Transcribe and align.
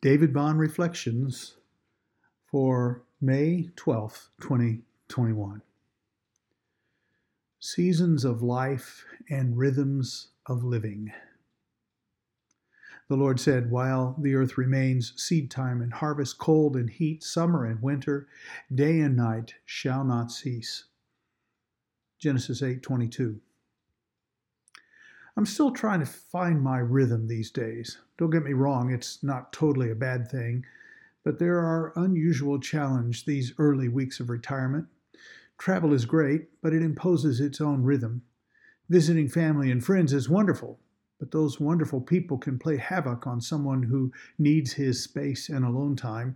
David 0.00 0.32
Bond 0.32 0.60
Reflections 0.60 1.56
for 2.46 3.02
May 3.20 3.70
12th, 3.74 4.28
2021. 4.40 5.60
Seasons 7.58 8.24
of 8.24 8.40
Life 8.40 9.04
and 9.28 9.58
Rhythms 9.58 10.28
of 10.46 10.62
Living. 10.62 11.12
The 13.08 13.16
Lord 13.16 13.40
said, 13.40 13.72
While 13.72 14.14
the 14.20 14.36
earth 14.36 14.56
remains, 14.56 15.20
seed 15.20 15.50
time 15.50 15.82
and 15.82 15.92
harvest, 15.92 16.38
cold 16.38 16.76
and 16.76 16.88
heat, 16.88 17.24
summer 17.24 17.64
and 17.64 17.82
winter, 17.82 18.28
day 18.72 19.00
and 19.00 19.16
night 19.16 19.54
shall 19.64 20.04
not 20.04 20.30
cease. 20.30 20.84
Genesis 22.20 22.62
8 22.62 22.82
22. 22.82 23.40
I'm 25.38 25.46
still 25.46 25.70
trying 25.70 26.00
to 26.00 26.04
find 26.06 26.60
my 26.60 26.78
rhythm 26.78 27.28
these 27.28 27.52
days. 27.52 27.98
Don't 28.18 28.30
get 28.30 28.42
me 28.42 28.54
wrong, 28.54 28.90
it's 28.90 29.22
not 29.22 29.52
totally 29.52 29.88
a 29.88 29.94
bad 29.94 30.28
thing, 30.28 30.66
but 31.22 31.38
there 31.38 31.58
are 31.58 31.92
unusual 31.94 32.58
challenges 32.58 33.22
these 33.22 33.54
early 33.56 33.88
weeks 33.88 34.18
of 34.18 34.30
retirement. 34.30 34.88
Travel 35.56 35.92
is 35.92 36.06
great, 36.06 36.48
but 36.60 36.72
it 36.72 36.82
imposes 36.82 37.38
its 37.38 37.60
own 37.60 37.84
rhythm. 37.84 38.22
Visiting 38.88 39.28
family 39.28 39.70
and 39.70 39.84
friends 39.84 40.12
is 40.12 40.28
wonderful, 40.28 40.80
but 41.20 41.30
those 41.30 41.60
wonderful 41.60 42.00
people 42.00 42.36
can 42.36 42.58
play 42.58 42.76
havoc 42.76 43.24
on 43.24 43.40
someone 43.40 43.84
who 43.84 44.10
needs 44.40 44.72
his 44.72 45.04
space 45.04 45.48
and 45.48 45.64
alone 45.64 45.94
time. 45.94 46.34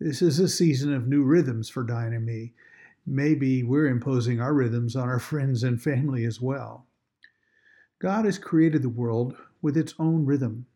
This 0.00 0.22
is 0.22 0.40
a 0.40 0.48
season 0.48 0.92
of 0.92 1.06
new 1.06 1.22
rhythms 1.22 1.68
for 1.68 1.84
Diane 1.84 2.12
and 2.12 2.26
me. 2.26 2.52
Maybe 3.06 3.62
we're 3.62 3.86
imposing 3.86 4.40
our 4.40 4.54
rhythms 4.54 4.96
on 4.96 5.08
our 5.08 5.20
friends 5.20 5.62
and 5.62 5.80
family 5.80 6.24
as 6.24 6.40
well. 6.40 6.88
God 8.04 8.26
has 8.26 8.36
created 8.36 8.82
the 8.82 8.90
world 8.90 9.34
with 9.62 9.78
its 9.78 9.94
own 9.98 10.26
rhythm. 10.26 10.66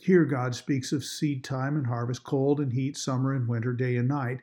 Here, 0.00 0.24
God 0.24 0.54
speaks 0.54 0.92
of 0.92 1.02
seed 1.02 1.42
time 1.42 1.76
and 1.76 1.88
harvest, 1.88 2.22
cold 2.22 2.60
and 2.60 2.72
heat, 2.72 2.96
summer 2.96 3.32
and 3.32 3.48
winter, 3.48 3.72
day 3.72 3.96
and 3.96 4.06
night. 4.06 4.42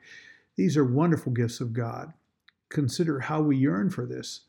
These 0.54 0.76
are 0.76 0.84
wonderful 0.84 1.32
gifts 1.32 1.62
of 1.62 1.72
God. 1.72 2.12
Consider 2.68 3.20
how 3.20 3.40
we 3.40 3.56
yearn 3.56 3.88
for 3.88 4.04
this. 4.04 4.42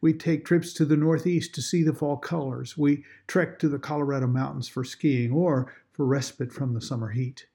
We 0.00 0.12
take 0.12 0.44
trips 0.44 0.72
to 0.74 0.84
the 0.84 0.96
Northeast 0.96 1.52
to 1.56 1.60
see 1.60 1.82
the 1.82 1.92
fall 1.92 2.18
colors. 2.18 2.78
We 2.78 3.02
trek 3.26 3.58
to 3.58 3.68
the 3.68 3.80
Colorado 3.80 4.28
mountains 4.28 4.68
for 4.68 4.84
skiing 4.84 5.32
or 5.32 5.74
for 5.90 6.06
respite 6.06 6.52
from 6.52 6.72
the 6.72 6.80
summer 6.80 7.08
heat. 7.08 7.48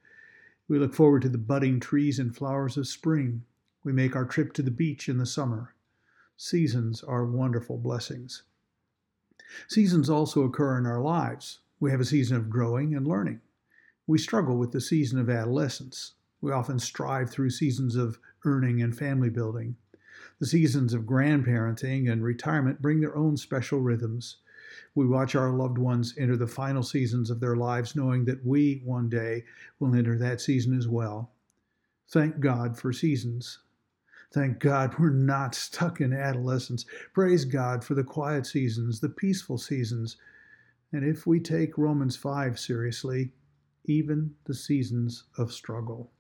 We 0.68 0.78
look 0.78 0.94
forward 0.94 1.22
to 1.22 1.30
the 1.30 1.38
budding 1.38 1.80
trees 1.80 2.20
and 2.20 2.36
flowers 2.36 2.76
of 2.76 2.86
spring. 2.86 3.46
We 3.86 3.94
make 3.94 4.14
our 4.14 4.26
trip 4.26 4.52
to 4.56 4.62
the 4.62 4.72
beach 4.72 5.08
in 5.08 5.20
the 5.20 5.26
summer. 5.26 5.74
Seasons 6.36 7.02
are 7.02 7.26
wonderful 7.26 7.78
blessings. 7.78 8.44
Seasons 9.68 10.10
also 10.10 10.44
occur 10.44 10.78
in 10.78 10.86
our 10.86 11.02
lives. 11.02 11.60
We 11.80 11.92
have 11.92 12.00
a 12.00 12.06
season 12.06 12.38
of 12.38 12.50
growing 12.50 12.94
and 12.96 13.08
learning. 13.08 13.42
We 14.06 14.18
struggle 14.18 14.58
with 14.58 14.72
the 14.72 14.82
season 14.82 15.20
of 15.20 15.30
adolescence. 15.30 16.14
We 16.42 16.52
often 16.52 16.80
strive 16.80 17.30
through 17.30 17.52
seasons 17.52 17.96
of 17.96 18.20
earning 18.46 18.82
and 18.82 18.98
family 18.98 19.30
building. 19.30 19.76
The 20.40 20.48
seasons 20.48 20.94
of 20.94 21.04
grandparenting 21.04 22.12
and 22.12 22.24
retirement 22.24 22.82
bring 22.82 23.02
their 23.02 23.16
own 23.16 23.38
special 23.38 23.80
rhythms. 23.80 24.38
We 24.96 25.06
watch 25.06 25.36
our 25.36 25.52
loved 25.52 25.78
ones 25.78 26.14
enter 26.18 26.38
the 26.38 26.48
final 26.48 26.84
seasons 26.84 27.30
of 27.30 27.40
their 27.40 27.56
lives, 27.56 27.96
knowing 27.96 28.26
that 28.26 28.46
we 28.46 28.82
one 28.86 29.10
day 29.10 29.46
will 29.80 29.96
enter 29.96 30.18
that 30.18 30.42
season 30.42 30.78
as 30.78 30.88
well. 30.88 31.32
Thank 32.10 32.40
God 32.40 32.78
for 32.78 32.92
seasons. 32.94 33.60
Thank 34.32 34.60
God 34.60 34.98
we're 35.00 35.10
not 35.10 35.56
stuck 35.56 36.02
in 36.02 36.14
adolescence. 36.14 36.86
Praise 37.14 37.46
God 37.46 37.84
for 37.84 37.96
the 37.96 38.04
quiet 38.04 38.46
seasons, 38.46 39.00
the 39.00 39.10
peaceful 39.10 39.58
seasons. 39.58 40.18
And 40.92 41.04
if 41.04 41.26
we 41.26 41.40
take 41.40 41.78
Romans 41.78 42.16
5 42.16 42.60
seriously, 42.60 43.32
even 43.86 44.36
the 44.46 44.54
seasons 44.54 45.24
of 45.38 45.52
struggle. 45.52 46.12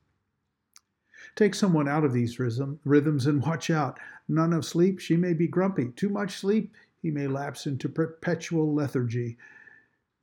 Take 1.35 1.53
someone 1.53 1.87
out 1.87 2.03
of 2.03 2.13
these 2.13 2.39
rhythm, 2.39 2.79
rhythms 2.83 3.27
and 3.27 3.43
watch 3.43 3.69
out. 3.69 3.99
None 4.27 4.53
of 4.53 4.65
sleep, 4.65 4.99
she 4.99 5.15
may 5.15 5.33
be 5.33 5.47
grumpy. 5.47 5.89
Too 5.95 6.09
much 6.09 6.37
sleep, 6.37 6.73
he 7.01 7.11
may 7.11 7.27
lapse 7.27 7.67
into 7.67 7.89
perpetual 7.89 8.73
lethargy. 8.73 9.37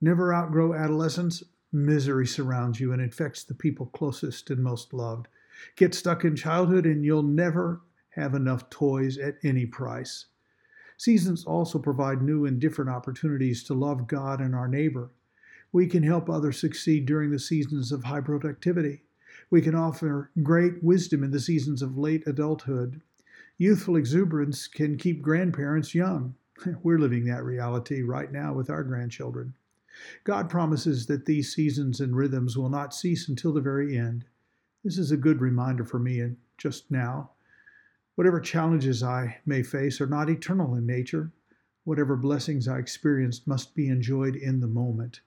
Never 0.01 0.33
outgrow 0.33 0.73
adolescence, 0.73 1.43
misery 1.71 2.27
surrounds 2.27 2.79
you 2.79 2.91
and 2.91 3.01
infects 3.01 3.43
the 3.43 3.53
people 3.53 3.85
closest 3.87 4.49
and 4.49 4.61
most 4.61 4.93
loved. 4.93 5.27
Get 5.75 5.93
stuck 5.93 6.23
in 6.23 6.35
childhood 6.35 6.85
and 6.85 7.03
you'll 7.03 7.23
never 7.23 7.81
have 8.11 8.33
enough 8.33 8.69
toys 8.69 9.17
at 9.17 9.37
any 9.43 9.65
price. 9.65 10.25
Seasons 10.97 11.45
also 11.45 11.77
provide 11.77 12.21
new 12.21 12.45
and 12.45 12.59
different 12.59 12.89
opportunities 12.89 13.63
to 13.63 13.73
love 13.73 14.07
God 14.07 14.41
and 14.41 14.55
our 14.55 14.67
neighbor. 14.67 15.11
We 15.71 15.85
can 15.85 16.03
help 16.03 16.29
others 16.29 16.59
succeed 16.59 17.05
during 17.05 17.29
the 17.29 17.39
seasons 17.39 17.91
of 17.91 18.05
high 18.05 18.21
productivity. 18.21 19.03
We 19.49 19.61
can 19.61 19.75
offer 19.75 20.31
great 20.41 20.83
wisdom 20.83 21.23
in 21.23 21.31
the 21.31 21.39
seasons 21.39 21.81
of 21.81 21.97
late 21.97 22.25
adulthood. 22.25 23.01
Youthful 23.57 23.95
exuberance 23.95 24.67
can 24.67 24.97
keep 24.97 25.21
grandparents 25.21 25.93
young. 25.93 26.35
We're 26.83 26.99
living 26.99 27.25
that 27.25 27.43
reality 27.43 28.01
right 28.01 28.31
now 28.31 28.53
with 28.53 28.69
our 28.69 28.83
grandchildren. 28.83 29.53
God 30.23 30.49
promises 30.49 31.05
that 31.07 31.25
these 31.25 31.53
seasons 31.53 31.99
and 31.99 32.15
rhythms 32.15 32.57
will 32.57 32.69
not 32.69 32.93
cease 32.93 33.27
until 33.27 33.53
the 33.53 33.61
very 33.61 33.97
end. 33.97 34.25
This 34.83 34.97
is 34.97 35.11
a 35.11 35.17
good 35.17 35.41
reminder 35.41 35.83
for 35.83 35.99
me 35.99 36.21
and 36.21 36.37
just 36.57 36.89
now. 36.91 37.31
Whatever 38.15 38.39
challenges 38.39 39.03
I 39.03 39.37
may 39.45 39.63
face 39.63 39.99
are 39.99 40.07
not 40.07 40.29
eternal 40.29 40.75
in 40.75 40.85
nature. 40.85 41.31
Whatever 41.83 42.15
blessings 42.15 42.67
I 42.67 42.77
experience 42.79 43.45
must 43.47 43.75
be 43.75 43.89
enjoyed 43.89 44.35
in 44.35 44.59
the 44.59 44.67
moment. 44.67 45.21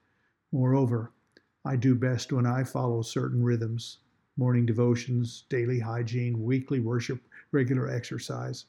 Moreover, 0.51 1.11
I 1.63 1.75
do 1.75 1.95
best 1.95 2.33
when 2.33 2.45
I 2.45 2.63
follow 2.63 3.01
certain 3.01 3.43
rhythms 3.43 3.99
morning 4.37 4.65
devotions, 4.65 5.43
daily 5.49 5.79
hygiene, 5.79 6.41
weekly 6.43 6.79
worship, 6.79 7.21
regular 7.51 7.89
exercise. 7.89 8.65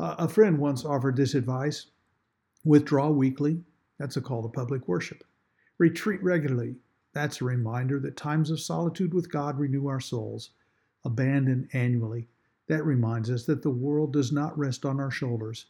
Uh, 0.00 0.16
a 0.18 0.28
friend 0.28 0.58
once 0.58 0.84
offered 0.84 1.16
this 1.16 1.34
advice 1.34 1.86
withdraw 2.64 3.08
weekly, 3.08 3.62
that's 3.98 4.16
a 4.16 4.20
call 4.20 4.42
to 4.42 4.48
public 4.48 4.88
worship. 4.88 5.22
Retreat 5.78 6.22
regularly, 6.22 6.76
that's 7.16 7.40
a 7.40 7.46
reminder 7.46 7.98
that 7.98 8.14
times 8.14 8.50
of 8.50 8.60
solitude 8.60 9.14
with 9.14 9.32
God 9.32 9.58
renew 9.58 9.86
our 9.86 10.00
souls. 10.00 10.50
Abandon 11.02 11.66
annually. 11.72 12.28
That 12.66 12.84
reminds 12.84 13.30
us 13.30 13.46
that 13.46 13.62
the 13.62 13.70
world 13.70 14.12
does 14.12 14.32
not 14.32 14.58
rest 14.58 14.84
on 14.84 15.00
our 15.00 15.10
shoulders. 15.10 15.64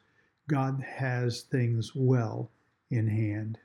God 0.49 0.83
has 0.83 1.43
things 1.43 1.95
well 1.95 2.51
in 2.91 3.07
hand. 3.07 3.61